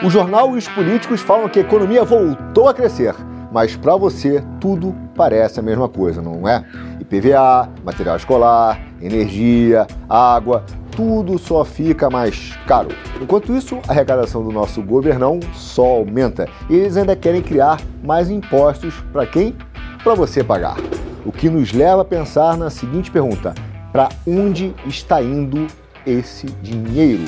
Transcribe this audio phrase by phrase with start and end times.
[0.00, 3.16] O jornal e os políticos falam que a economia voltou a crescer,
[3.50, 6.64] mas para você tudo parece a mesma coisa, não é?
[7.00, 12.90] IPVA, material escolar, energia, água, tudo só fica mais caro.
[13.20, 18.30] Enquanto isso, a arrecadação do nosso governão só aumenta e eles ainda querem criar mais
[18.30, 19.56] impostos para quem?
[20.04, 20.76] Para você pagar.
[21.26, 23.52] O que nos leva a pensar na seguinte pergunta:
[23.90, 25.66] para onde está indo
[26.06, 27.24] esse dinheiro?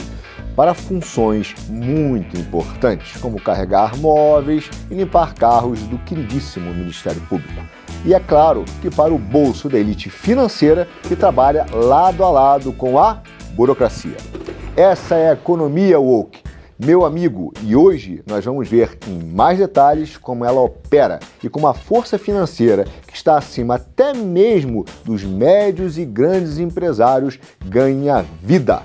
[0.61, 7.65] Para funções muito importantes, como carregar móveis e limpar carros do queridíssimo Ministério Público.
[8.05, 12.75] E é claro que para o bolso da elite financeira que trabalha lado a lado
[12.75, 13.23] com a
[13.55, 14.19] burocracia.
[14.77, 16.43] Essa é a economia woke
[16.83, 21.69] meu amigo, e hoje nós vamos ver em mais detalhes como ela opera e como
[21.69, 28.83] a força financeira, que está acima até mesmo dos médios e grandes empresários, ganha vida.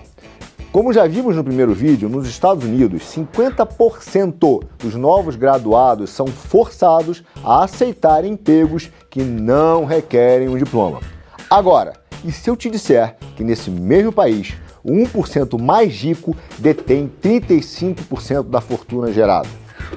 [0.75, 7.23] Como já vimos no primeiro vídeo, nos Estados Unidos, 50% dos novos graduados são forçados
[7.41, 10.99] a aceitar empregos que não requerem um diploma.
[11.49, 11.93] Agora,
[12.25, 18.49] e se eu te disser que nesse mesmo país o 1% mais rico detém 35%
[18.49, 19.47] da fortuna gerada.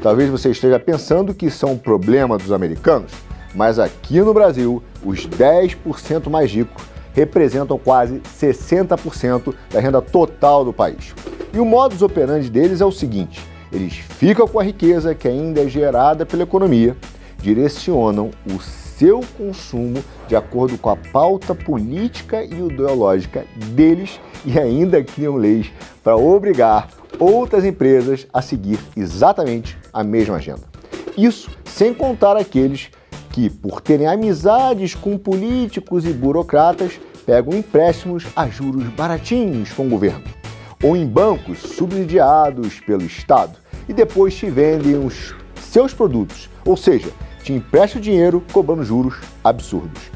[0.00, 3.10] Talvez você esteja pensando que isso é um problema dos americanos,
[3.52, 6.84] mas aqui no Brasil, os 10% mais ricos
[7.18, 11.14] representam quase 60% da renda total do país.
[11.52, 15.62] E o modus operandi deles é o seguinte: eles ficam com a riqueza que ainda
[15.62, 16.96] é gerada pela economia,
[17.38, 25.02] direcionam o seu consumo de acordo com a pauta política e ideológica deles e ainda
[25.02, 25.70] criam leis
[26.02, 30.62] para obrigar outras empresas a seguir exatamente a mesma agenda.
[31.16, 32.90] Isso sem contar aqueles
[33.30, 39.90] que, por terem amizades com políticos e burocratas, pegam empréstimos a juros baratinhos com o
[39.90, 40.24] governo,
[40.82, 47.10] ou em bancos subsidiados pelo Estado, e depois te vendem os seus produtos, ou seja,
[47.42, 50.10] te empresta o dinheiro cobrando juros absurdos.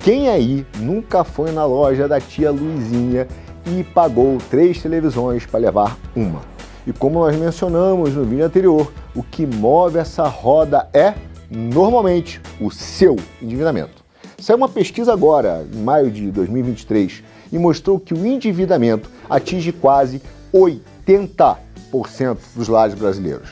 [0.00, 3.26] Quem aí nunca foi na loja da tia Luizinha
[3.64, 6.42] e pagou três televisões para levar uma?
[6.86, 11.14] E como nós mencionamos no vídeo anterior, o que move essa roda é,
[11.50, 14.09] normalmente, o seu endividamento.
[14.40, 20.22] Saiu uma pesquisa agora, em maio de 2023, e mostrou que o endividamento atinge quase
[20.52, 23.50] 80% dos lares brasileiros.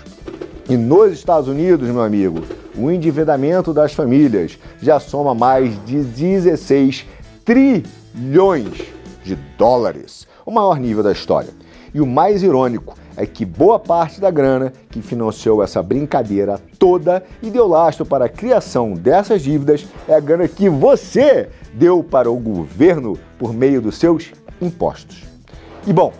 [0.66, 2.42] E nos Estados Unidos, meu amigo,
[2.74, 7.04] o endividamento das famílias já soma mais de 16
[7.44, 8.80] trilhões
[9.22, 11.50] de dólares, o maior nível da história.
[11.94, 17.24] E o mais irônico é que boa parte da grana que financiou essa brincadeira toda
[17.42, 22.30] e deu lastro para a criação dessas dívidas é a grana que você deu para
[22.30, 25.24] o governo por meio dos seus impostos.
[25.86, 26.12] E bom,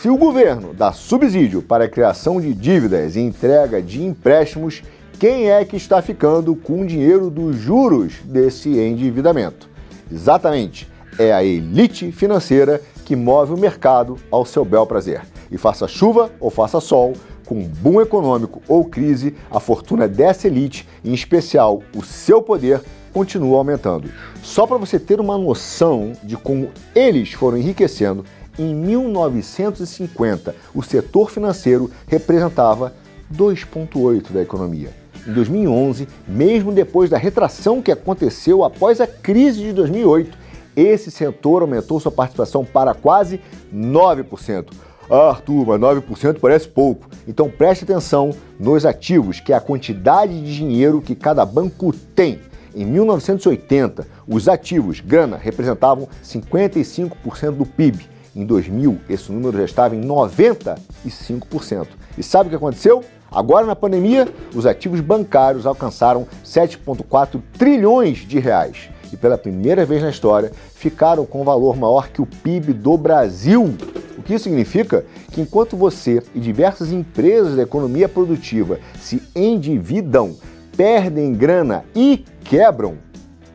[0.00, 4.82] se o governo dá subsídio para a criação de dívidas e entrega de empréstimos,
[5.18, 9.68] quem é que está ficando com o dinheiro dos juros desse endividamento?
[10.10, 15.22] Exatamente, é a elite financeira que move o mercado ao seu bel prazer.
[15.50, 17.14] E faça chuva ou faça sol,
[17.46, 23.56] com boom econômico ou crise, a fortuna dessa elite, em especial o seu poder, continua
[23.56, 24.10] aumentando.
[24.42, 28.26] Só para você ter uma noção de como eles foram enriquecendo
[28.58, 32.92] em 1950, o setor financeiro representava
[33.34, 34.90] 2,8% da economia.
[35.26, 40.47] Em 2011, mesmo depois da retração que aconteceu após a crise de 2008,
[40.80, 43.40] esse setor aumentou sua participação para quase
[43.74, 44.66] 9%.
[45.10, 47.08] Ah, Arthur, mas 9% parece pouco.
[47.26, 48.30] Então preste atenção
[48.60, 52.40] nos ativos, que é a quantidade de dinheiro que cada banco tem.
[52.76, 58.06] Em 1980, os ativos, grana, representavam 55% do PIB.
[58.36, 61.88] Em 2000, esse número já estava em 95%.
[62.16, 63.02] E sabe o que aconteceu?
[63.32, 70.02] Agora, na pandemia, os ativos bancários alcançaram 7,4 trilhões de reais e, pela primeira vez
[70.02, 73.74] na história, ficaram com um valor maior que o PIB do Brasil.
[74.16, 75.04] O que isso significa?
[75.32, 80.36] Que enquanto você e diversas empresas da economia produtiva se endividam,
[80.76, 82.98] perdem grana e quebram,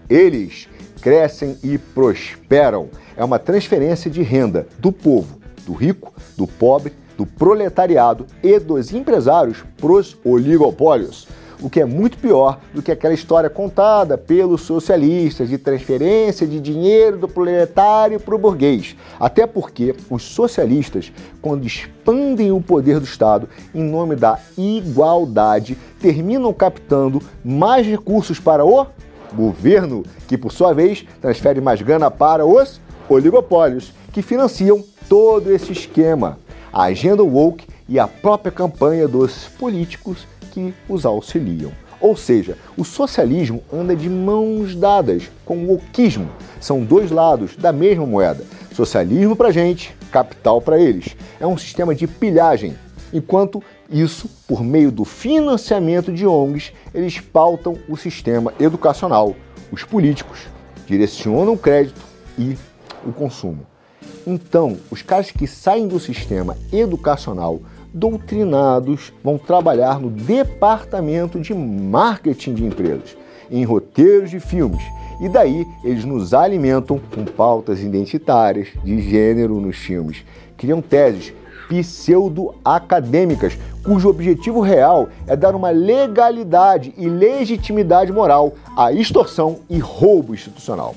[0.10, 0.68] eles
[1.02, 2.90] crescem e prosperam.
[3.16, 8.94] É uma transferência de renda do povo, do rico, do pobre, do proletariado e dos
[8.94, 11.28] empresários para os oligopólios.
[11.64, 16.60] O que é muito pior do que aquela história contada pelos socialistas de transferência de
[16.60, 18.98] dinheiro do proletário para o burguês.
[19.18, 21.10] Até porque os socialistas,
[21.42, 28.66] quando expandem o poder do Estado em nome da igualdade, terminam captando mais recursos para
[28.66, 28.86] o
[29.34, 35.72] governo, que por sua vez transfere mais grana para os oligopólios, que financiam todo esse
[35.72, 36.38] esquema.
[36.74, 41.72] A agenda woke e a própria campanha dos políticos que os auxiliam.
[42.00, 46.30] Ou seja, o socialismo anda de mãos dadas com o oquismo.
[46.60, 48.44] São dois lados da mesma moeda.
[48.72, 51.16] Socialismo para gente, capital para eles.
[51.40, 52.76] É um sistema de pilhagem.
[53.12, 59.36] Enquanto isso, por meio do financiamento de ONGs, eles pautam o sistema educacional.
[59.72, 60.40] Os políticos
[60.86, 62.02] direcionam o crédito
[62.38, 62.56] e
[63.06, 63.66] o consumo.
[64.28, 67.60] Então, os caras que saem do sistema educacional
[67.94, 73.16] doutrinados vão trabalhar no departamento de marketing de empresas,
[73.52, 74.82] em roteiros de filmes.
[75.22, 80.26] E daí eles nos alimentam com pautas identitárias de gênero nos filmes.
[80.58, 81.34] Criam teses
[81.70, 90.34] pseudo-acadêmicas, cujo objetivo real é dar uma legalidade e legitimidade moral à extorsão e roubo
[90.34, 90.96] institucional.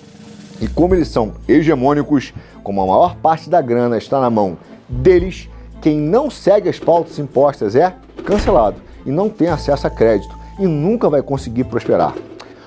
[0.60, 2.32] E como eles são hegemônicos,
[2.62, 4.56] como a maior parte da grana está na mão
[4.88, 5.48] deles,
[5.80, 7.94] quem não segue as pautas impostas é
[8.24, 12.14] cancelado e não tem acesso a crédito e nunca vai conseguir prosperar.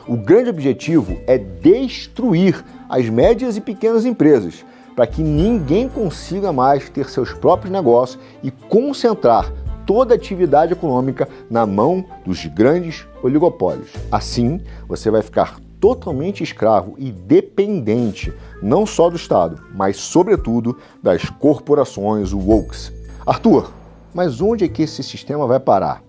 [0.07, 4.65] O grande objetivo é destruir as médias e pequenas empresas
[4.95, 9.51] para que ninguém consiga mais ter seus próprios negócios e concentrar
[9.85, 13.89] toda a atividade econômica na mão dos grandes oligopólios.
[14.11, 21.29] Assim, você vai ficar totalmente escravo e dependente não só do Estado, mas sobretudo das
[21.29, 22.98] corporações wokes.
[23.25, 23.71] Arthur,
[24.13, 26.03] mas onde é que esse sistema vai parar?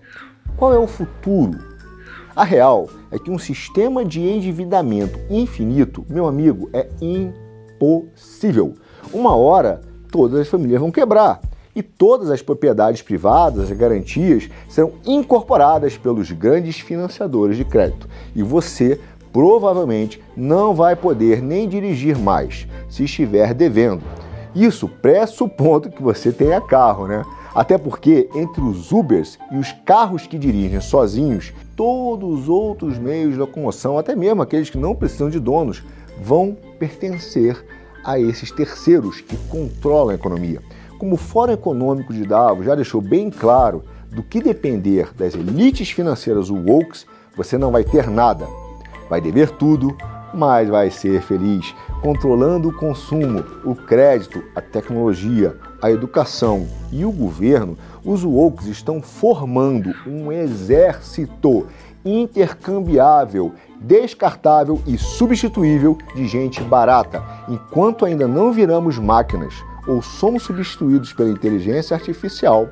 [0.57, 1.59] Qual é o futuro?
[2.35, 8.75] A real é que um sistema de endividamento infinito, meu amigo, é impossível.
[9.13, 9.81] Uma hora
[10.11, 11.41] todas as famílias vão quebrar
[11.75, 18.43] e todas as propriedades privadas, as garantias, serão incorporadas pelos grandes financiadores de crédito e
[18.43, 18.99] você
[19.31, 24.03] provavelmente não vai poder nem dirigir mais se estiver devendo.
[24.53, 27.23] Isso pressupondo que você tenha carro, né?
[27.55, 33.33] Até porque entre os Ubers e os carros que dirigem sozinhos, todos os outros meios
[33.33, 35.83] de locomoção, até mesmo aqueles que não precisam de donos,
[36.21, 37.65] vão pertencer
[38.03, 40.61] a esses terceiros que controlam a economia.
[40.97, 45.89] Como o Fórum Econômico de Davos já deixou bem claro, do que depender das elites
[45.89, 47.05] financeiras wokes,
[47.35, 48.45] você não vai ter nada.
[49.09, 49.95] Vai dever tudo,
[50.33, 57.11] mas vai ser feliz controlando o consumo, o crédito, a tecnologia, a educação e o
[57.11, 61.67] governo, os woke estão formando um exército
[62.03, 67.23] intercambiável, descartável e substituível de gente barata.
[67.47, 69.53] Enquanto ainda não viramos máquinas
[69.87, 72.67] ou somos substituídos pela inteligência artificial,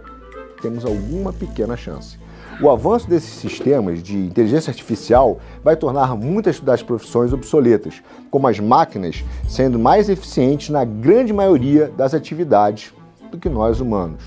[0.62, 2.18] temos alguma pequena chance.
[2.62, 8.60] O avanço desses sistemas de inteligência artificial vai tornar muitas das profissões obsoletas, como as
[8.60, 12.94] máquinas sendo mais eficientes na grande maioria das atividades
[13.32, 14.22] do que nós humanos.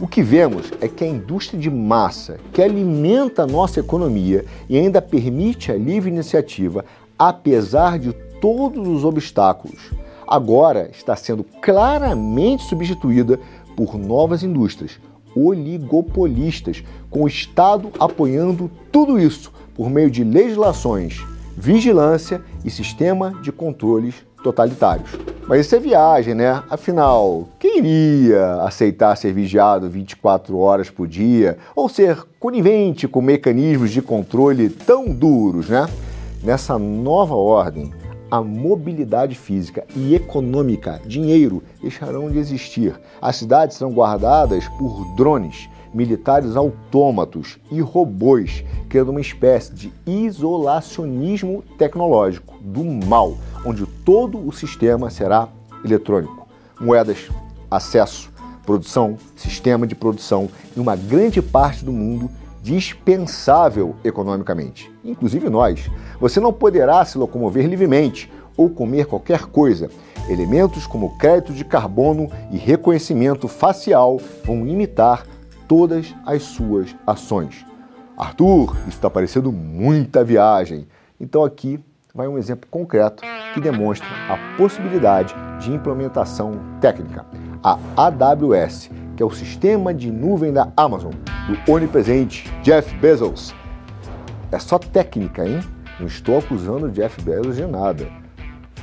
[0.00, 4.76] O que vemos é que a indústria de massa, que alimenta a nossa economia e
[4.76, 6.84] ainda permite a livre iniciativa,
[7.16, 9.92] apesar de todos os obstáculos,
[10.26, 13.38] agora está sendo claramente substituída
[13.76, 14.98] por novas indústrias,
[15.34, 21.24] oligopolistas, com o Estado apoiando tudo isso por meio de legislações,
[21.56, 25.10] vigilância e sistema de controles totalitários.
[25.48, 26.62] Mas isso é viagem, né?
[26.68, 33.90] Afinal, quem iria aceitar ser vigiado 24 horas por dia ou ser conivente com mecanismos
[33.90, 35.88] de controle tão duros, né?
[36.42, 37.90] Nessa nova ordem,
[38.30, 42.98] a mobilidade física e econômica, dinheiro, deixarão de existir.
[43.20, 51.62] As cidades serão guardadas por drones, militares autômatos e robôs, criando uma espécie de isolacionismo
[51.78, 55.48] tecnológico do mal, onde todo o sistema será
[55.84, 56.46] eletrônico.
[56.80, 57.28] Moedas,
[57.70, 58.30] acesso,
[58.64, 62.30] produção, sistema de produção em uma grande parte do mundo
[62.62, 65.90] dispensável economicamente, inclusive nós.
[66.20, 69.88] Você não poderá se locomover livremente ou comer qualquer coisa.
[70.28, 75.24] Elementos como crédito de carbono e reconhecimento facial vão imitar
[75.66, 77.64] todas as suas ações.
[78.16, 80.88] Arthur, isso está parecendo muita viagem.
[81.20, 81.78] Então aqui
[82.12, 83.22] vai um exemplo concreto
[83.54, 87.24] que demonstra a possibilidade de implementação técnica.
[87.62, 91.12] A AWS, que é o sistema de nuvem da Amazon,
[91.48, 93.52] do onipresente Jeff Bezos.
[94.52, 95.58] É só técnica, hein?
[95.98, 98.08] Não estou acusando o Jeff Bezos de nada.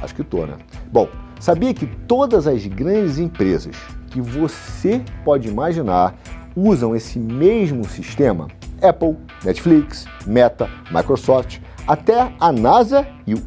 [0.01, 0.56] Acho que estou, né?
[0.92, 1.08] Bom,
[1.39, 3.77] sabia que todas as grandes empresas
[4.10, 6.13] que você pode imaginar
[6.54, 8.50] usam esse mesmo sistema?
[8.82, 13.42] Apple, Netflix, Meta, Microsoft, até a NASA e o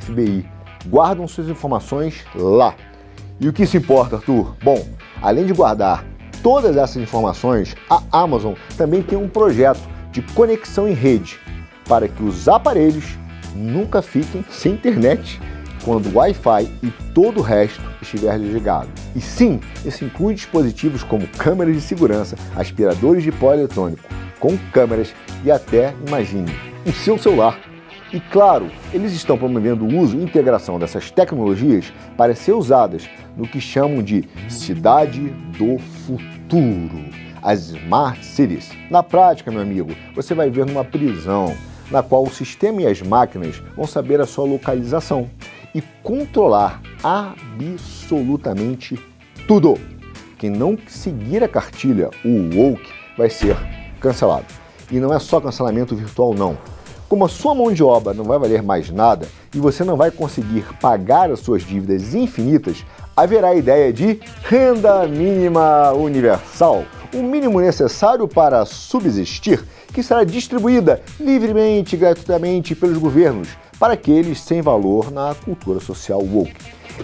[0.00, 0.48] FBI
[0.86, 2.76] guardam suas informações lá.
[3.40, 4.54] E o que se importa, Arthur?
[4.62, 4.86] Bom,
[5.20, 6.11] além de guardar
[6.42, 9.80] todas essas informações, a Amazon também tem um projeto
[10.10, 11.38] de conexão em rede
[11.88, 13.16] para que os aparelhos
[13.54, 15.40] nunca fiquem sem internet
[15.84, 18.88] quando o Wi-Fi e todo o resto estiver desligado.
[19.14, 24.08] E sim, isso inclui dispositivos como câmeras de segurança, aspiradores de pó eletrônico,
[24.38, 26.54] com câmeras e até, imagine,
[26.86, 27.71] o seu celular.
[28.12, 33.48] E claro, eles estão promovendo o uso e integração dessas tecnologias para ser usadas no
[33.48, 37.06] que chamam de cidade do futuro,
[37.40, 38.70] as Smart Cities.
[38.90, 41.56] Na prática, meu amigo, você vai ver numa prisão,
[41.90, 45.30] na qual o sistema e as máquinas vão saber a sua localização
[45.74, 49.00] e controlar absolutamente
[49.48, 49.78] tudo.
[50.38, 53.56] Quem não seguir a cartilha, o woke, vai ser
[54.00, 54.44] cancelado.
[54.90, 56.58] E não é só cancelamento virtual, não.
[57.12, 60.10] Como a sua mão de obra não vai valer mais nada e você não vai
[60.10, 67.60] conseguir pagar as suas dívidas infinitas, haverá a ideia de renda mínima universal, o mínimo
[67.60, 75.10] necessário para subsistir, que será distribuída livremente e gratuitamente pelos governos para aqueles sem valor
[75.10, 76.54] na cultura social woke.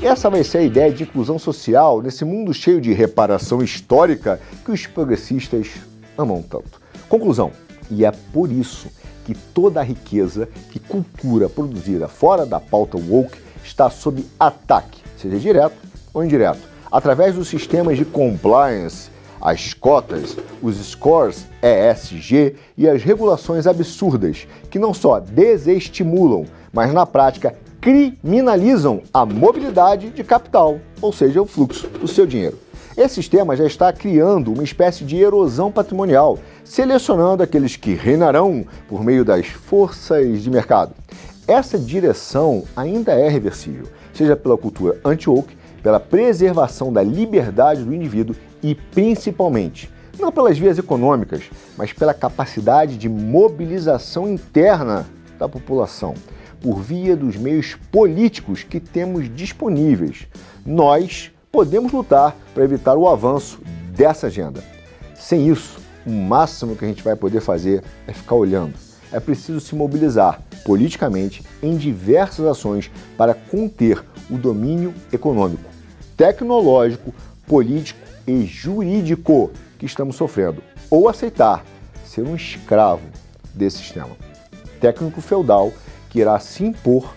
[0.02, 4.72] Essa vai ser a ideia de inclusão social nesse mundo cheio de reparação histórica que
[4.72, 5.68] os progressistas
[6.16, 6.80] amam tanto.
[7.10, 7.52] Conclusão:
[7.90, 8.88] e é por isso
[9.28, 15.38] que toda a riqueza e cultura produzida fora da pauta woke está sob ataque, seja
[15.38, 15.76] direto
[16.14, 23.66] ou indireto, através dos sistemas de compliance, as cotas, os scores ESG e as regulações
[23.66, 31.42] absurdas que não só desestimulam, mas na prática criminalizam a mobilidade de capital, ou seja,
[31.42, 32.58] o fluxo do seu dinheiro.
[32.96, 36.36] Esse sistema já está criando uma espécie de erosão patrimonial,
[36.68, 40.94] selecionando aqueles que reinarão por meio das forças de mercado.
[41.46, 48.36] Essa direção ainda é reversível, seja pela cultura anti-woke, pela preservação da liberdade do indivíduo
[48.62, 51.44] e, principalmente, não pelas vias econômicas,
[51.76, 55.06] mas pela capacidade de mobilização interna
[55.38, 56.14] da população,
[56.60, 60.26] por via dos meios políticos que temos disponíveis.
[60.66, 63.58] Nós podemos lutar para evitar o avanço
[63.94, 64.62] dessa agenda.
[65.14, 68.74] Sem isso, o máximo que a gente vai poder fazer é ficar olhando.
[69.12, 75.64] É preciso se mobilizar politicamente em diversas ações para conter o domínio econômico,
[76.16, 77.14] tecnológico,
[77.46, 81.64] político e jurídico que estamos sofrendo, ou aceitar
[82.04, 83.02] ser um escravo
[83.54, 84.28] desse sistema
[84.80, 85.72] técnico feudal
[86.08, 87.14] que irá se impor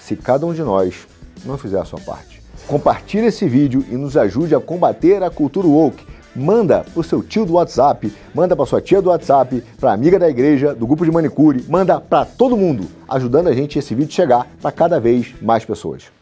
[0.00, 1.06] se cada um de nós
[1.44, 2.42] não fizer a sua parte.
[2.66, 6.04] Compartilhe esse vídeo e nos ajude a combater a cultura woke.
[6.34, 10.18] Manda para o seu tio do WhatsApp, manda para sua tia do WhatsApp, para amiga
[10.18, 14.12] da igreja, do grupo de manicure, manda para todo mundo, ajudando a gente esse vídeo
[14.12, 16.14] chegar para cada vez mais pessoas.